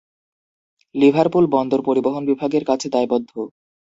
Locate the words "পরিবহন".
1.87-2.23